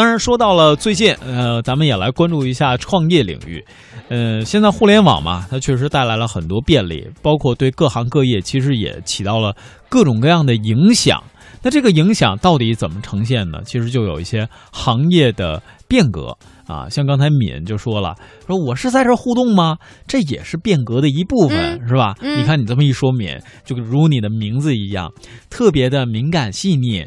[0.00, 3.62] 当然说到了最近，呃，咱们也来关注一下创业领域。
[4.08, 9.54] 呃，现在互联网嘛，它确实带来了很多便利，包括对各行各业其实也起到了
[9.90, 11.22] 各种各样的影响。
[11.62, 13.58] 那这个影响到底怎么呈现呢？
[13.66, 16.34] 其实就有一些行业的变革
[16.66, 18.14] 啊，像刚才敏就说了，
[18.46, 19.76] 说我是在这互动吗？
[20.06, 22.14] 这也是变革的一部分，是吧？
[22.22, 25.12] 你看你这么一说，敏就如你的名字一样，
[25.50, 27.04] 特别的敏感细腻。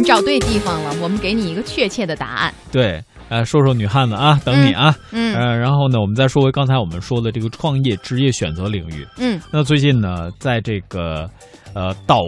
[0.00, 2.54] 你找对地方了，我们给你一个确切的答案。
[2.72, 3.02] 对。
[3.28, 11.30] 呃，说说女汉子啊，等你啊，嗯，呃，然后呢，我们再说回刚才我们说的这个创业职业选择领域，嗯，那最近呢，在这个，
[11.74, 12.22] 呃，导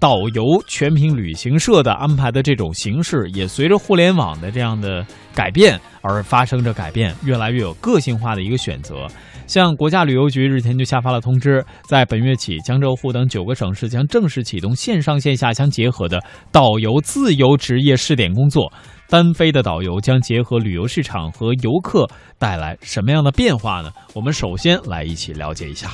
[0.00, 9.06] 导游全凭旅行社的安排的这种形式，也随着互联网的这样的改变而发生着改变，越来越有个性化的一个选择。
[9.46, 18.70] 像国家旅游局日前就下发了通知，在本月起，江浙沪等九个省市将正式启动线上线下相结合的导游自由职业试点工作。
[19.08, 22.06] 单飞的导游将结合旅游市场和游客
[22.38, 23.90] 带来什么样的变化呢？
[24.12, 25.92] 我们首先来一起了解一下。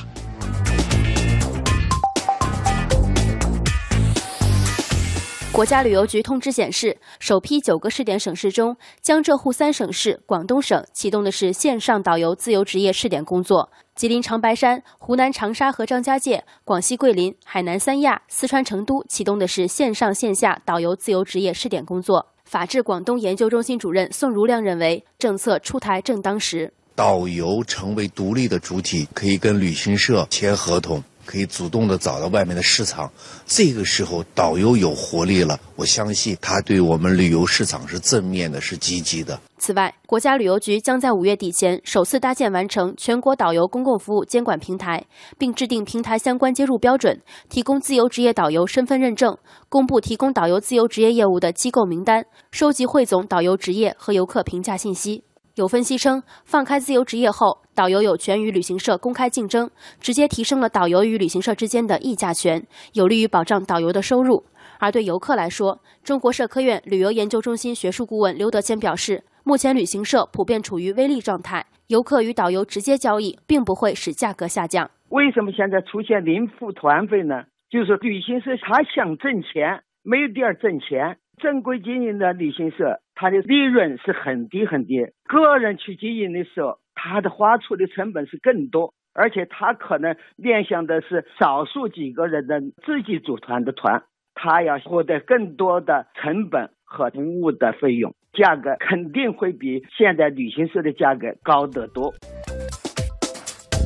[5.55, 22.27] 国家旅游局通知显示，首批九个试点省市中，江浙沪三省市、广东省启动的是线上导游自由职业试点工作；吉林长白山、湖南长沙和张家界、广西桂林、海南三亚、四川成都启动的是线上线下导游自由职业试点工作。
[22.43, 31.01] 法治广东研究中心主任宋如亮认为，政策出台正当时，导游成为独立的主体，可以跟旅行社签合同。
[31.25, 33.11] 可以主动的找到外面的市场，
[33.45, 39.39] 这个时候导游有活力了，我相信他对我们旅游市场是正面的，是积极的。
[39.57, 45.03] 此外，国家旅游局将在五月底前首次搭建完成全国导游公共服务监管平台，
[45.37, 49.35] 并制定平台相关接入标准，提供自由职业导游身份认证，
[49.67, 55.23] 公布提供导游自由职业业务的机构名单，收集汇总导游职业和游客评价信息。
[55.55, 64.43] 有分析称，放开自由职业后，导游有权与旅行社公开竞争，直接提升了导游与旅行社之间的议价权，有利于保障导游的收入。
[64.81, 74.91] 而对游客来说，中国社科院旅游研究中心学术顾问刘德谦表示，目前旅行社普遍处于微利状态，游客与导游直接交易，并不会使价格下降。
[75.07, 77.43] 为什么现在出现零付团费呢？
[77.69, 81.15] 就是旅行社他想挣钱，没有地儿挣钱。
[81.37, 85.05] 正规经营的旅行社，它的利润是很低很低。
[85.25, 94.03] 个人去经营的时候，他的花出的成本是更多，而且他可能面向的是少数几个人的自己组团的团，
[94.33, 102.13] 他要获得更多的成本和服务的费用，价格肯定会比现在旅行社的价格高得多。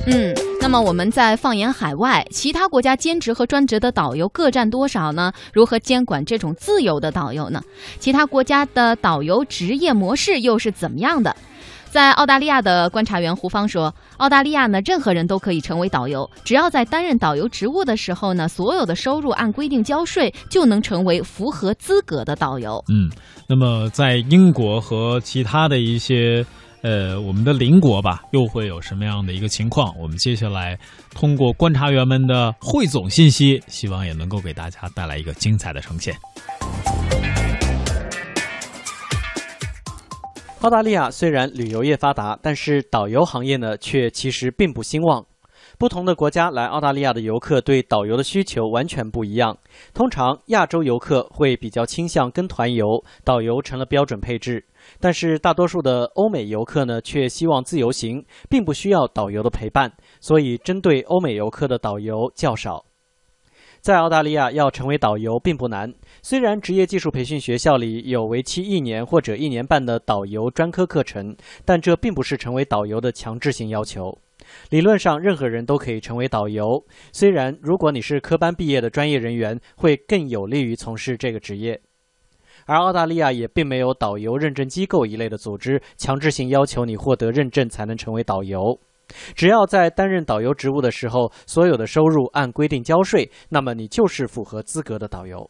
[0.08, 0.34] 嗯，
[0.70, 5.34] 那么我们再放眼海外，其他国家兼职和专职的导游各占多少呢？
[5.52, 7.60] 如何监管这种自由的导游呢？
[7.98, 11.36] 其他国家的导游职业模式又是怎么样的？
[11.90, 22.80] 在澳大利亚的观察员胡芳说，澳大利亚呢，任何人都可以成为导游，只要在担任导游职务的时候呢，所有的收入按规定交税，就能成为符合资格的导游。
[22.90, 23.10] 嗯，
[23.48, 26.46] 那么在英国和其他的一些。
[26.82, 29.94] 呃，我们的邻国吧，又会有什么样的一个情况？
[30.00, 30.80] 我们接下来
[31.12, 36.16] 通过观察员们的汇总信息，希望也能够给大家带来一个精彩的呈现。
[40.62, 45.26] 澳大利亚虽然旅游业发达，但是导游行业呢，却其实并不兴旺。
[45.80, 49.58] 不同的国家来澳大利亚的游客对导游的需求完全不一样。
[49.94, 54.66] 通常亚洲游客会比较倾向跟团游，导游成了标准配置。
[55.00, 62.84] 但是大多数的欧美游客呢，却希望自由行，并不需要导游的陪伴，所以针对欧美游客的导游较少。
[63.80, 74.14] 在澳大利亚要成为导游并不难，虽然职业技术培训学校里有为期一年或者一年半的导游专科课程，但这并不是成为导游的强制性要求。
[74.70, 76.84] 理论上，任何人都可以成为导游。
[77.12, 81.80] 虽然，如果你是科班毕业的专业人员，会更有利于从事这个职业。
[82.66, 88.80] 而澳大利亚也并没有导游认证机构一类的组织，强制性要求你获得认证才能成为导游。
[89.34, 95.50] 只要在担任导游职务的时候，所有的收入按规定交税，那么你就是符合资格的导游。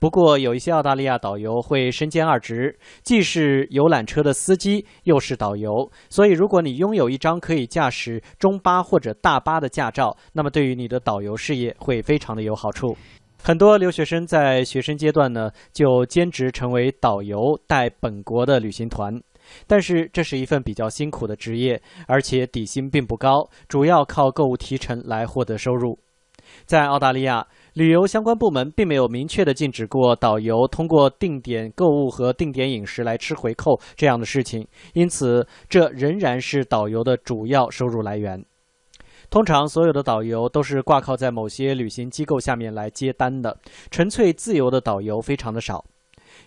[0.00, 5.90] 不过，有一些澳大利亚导游会身兼二职，既是游览车的司机，又是导游。
[6.08, 12.96] 所以，如果你拥有一张可以驾驶中巴或者大巴的驾照，那么对于你的导游事业会非常的有好处。
[13.42, 19.20] 很多留学生在学生阶段呢，就兼职成为导游，带本国的旅行团。
[19.66, 25.98] 但是，这是一份比较辛苦的职业，而且底薪并不高，主要靠购物提成来获得收入。
[26.64, 38.44] 在澳大利亚，旅游相关部门并没有明确的禁止过导游通过定点购物和定点饮食来吃回扣这样的事情，因此这仍然是导游的主要收入来源。
[39.30, 43.56] 通常，所有的导游都是挂靠在某些旅行机构下面来接单的，
[43.90, 45.84] 纯粹自由的导游非常的少。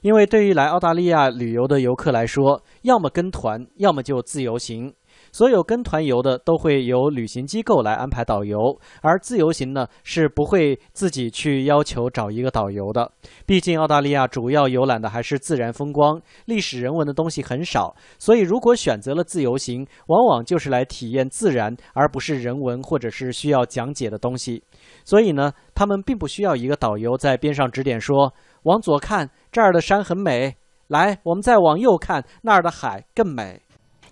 [0.01, 4.93] 因为对于来澳大利亚旅游的游客来说，要么跟团，要么就自由行。
[5.33, 13.11] 所有跟团游的都会由旅行机构来安排导游，而自由行呢是不会自己去要求找一个导游的。
[13.45, 24.63] 毕竟澳大利亚主要游览的还是自然风光，历史人文的东西很少，所以如果选择了自由行，往往就是来体验自然，而不是人文或者是需要讲解的东西。
[25.03, 28.31] 所以呢，他们并不需要一个导游在边上指点说
[28.63, 30.51] ：“往左看，这儿的山很美；
[30.89, 33.59] 来，我们再往右看，那儿的海更美。”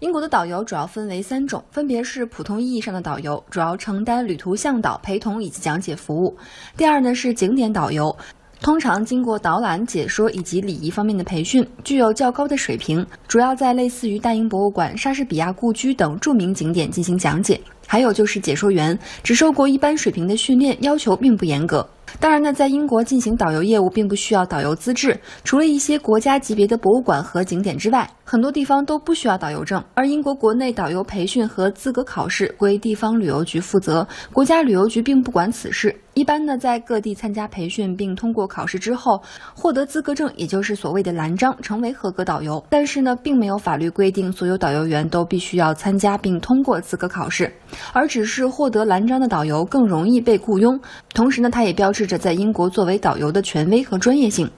[0.01, 6.35] 英国的导游主要分为三种，分别是普通意义上的导游，主要承担旅途向导、陪同以及讲解服务；
[6.75, 8.15] 第二呢是景点导游，
[8.61, 17.55] 通常经过导览、解说以及礼仪方面的培训，具有较高的水平，主要在类似于大英博物馆、莎士比亚故居等著名景点进行讲解；
[17.85, 21.87] 还有就是解说员，只受过一般水平的训练，要求并不严格。
[22.19, 29.83] 当然呢，在英国进行导游业务并不需要导游资质，除了一些国家级别的博物馆和景点之外，很多地方都不需要导游证。
[29.93, 35.95] 而英国国内导游培训和资格考试归地方旅游局负责，国家旅游局并不管此事。
[36.13, 39.21] 一般呢，在各地参加培训并通过考试之后，
[39.55, 42.61] 获得资格证，也就是所谓的蓝章，成为合格导游。
[42.69, 47.51] 但是呢，并没有法律规定所有导游员都必须要参加并通过资格考试，
[47.93, 50.77] 而只是获得蓝章的导游更容易被雇佣。
[51.13, 54.49] 同时呢，它也标志着在英国作为导游的权威和专业性。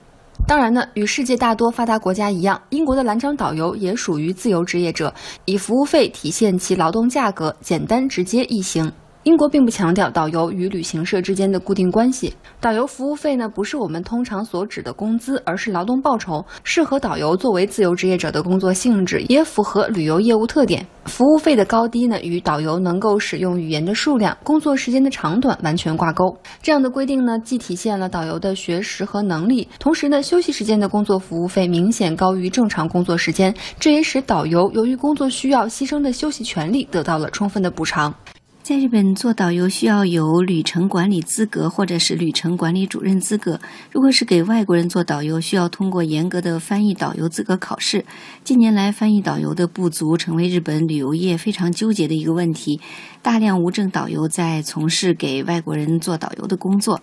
[0.48, 5.14] 当然呢，与世界大多发达国家一样，英国的蓝章导游也属于自由职业者，
[5.44, 8.90] 以服务费体现其劳动价格，简单直接易行。
[9.24, 12.32] 英国并不强调导游与旅行社之间的固定关系。
[12.60, 20.86] 导游服务费呢，不是我们通常所指的工资，而是劳动报酬，适合导游作为自由职业者的工作性质，也符合旅游业务特点。
[21.06, 26.36] 服务费的高低呢，与导游能够使用语言的数量、工作时间的长短完全挂钩。
[26.62, 38.14] 这样的规定呢，既体现了导游的学识和能力，同时呢，休息时间的工作服务费明显高于正常工作时间，这也使导游由于工作需要牺牲的休息权利得到了充分的补偿。
[38.64, 43.60] 在日本做导游需要有旅程管理资格或者是旅程管理主任资格。
[43.92, 48.02] 如果是给外国人做导游，需要通过严格的翻译导游资格考试。
[48.42, 52.80] 近年来，翻译导游的不足成为日本旅游业非常纠结的一个问题。
[53.20, 57.02] 大量无证导游在从事给外国人做导游的工作。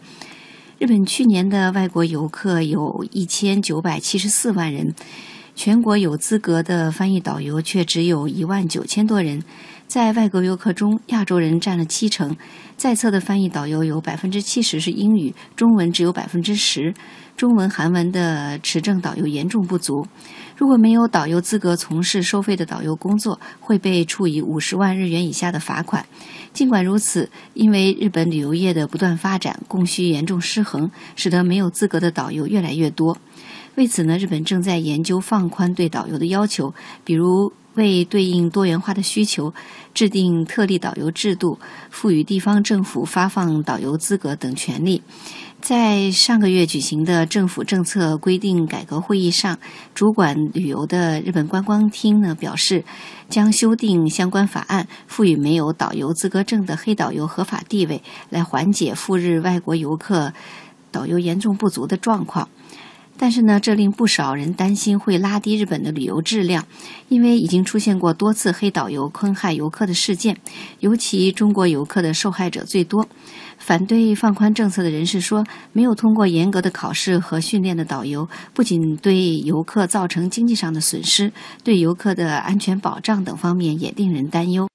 [0.79, 4.95] 日本去年的外国游客有一千九百七十四万人，
[5.53, 9.43] 全国有资格的翻译导游却只有一万九千多人。
[9.91, 12.37] 在外国游客中，亚洲人占了七成。
[12.77, 16.93] 在册的翻译导游有百分之七十是英语，中文只有百分之十。
[17.35, 20.07] 中文、韩文的持证导游严重不足。
[20.55, 26.05] 如果没有导游资格从事收费的导游工作，会被处以五十万日元以下的罚款。
[26.53, 33.17] 尽管如此，因为日本旅游业的不断发展，供需严重失衡，使得没有资格的导游越来越多。
[33.75, 36.73] 为此呢，日本正在研究放宽对导游的要求，
[37.03, 37.51] 比如。
[37.75, 39.53] 为对应多元化的需求，
[39.93, 41.59] 制定特例导游制度，
[41.89, 45.01] 赋予地方政府发放导游资格等权利。
[45.61, 49.59] 在上个月举行的政府政策规定改革会议上，
[49.93, 52.83] 主管旅游的日本观光厅呢表示，
[53.29, 58.01] 将修订相关法案，赋予没有导游资格证的黑导游合法地位，
[58.31, 60.33] 来缓解赴日外国游客
[60.91, 62.49] 导游严重不足的状况。
[63.21, 66.65] 但是呢，这令不少人担心会拉低日本的旅游质量，
[67.07, 70.35] 因为已经出现过多次黑导游坑害游客的事件，
[70.79, 73.07] 尤其中国游客的受害者最多。
[73.59, 81.31] 反对放宽政策的人士说，没有通过严格的考试和训练的导游，不仅对游客造成经济上的损失，
[81.63, 84.67] 对游客的安全保障等方面也令人担忧。